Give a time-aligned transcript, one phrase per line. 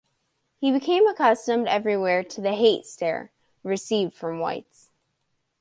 [0.57, 3.31] He became accustomed everywhere to the "hate stare"
[3.63, 4.89] received from whites.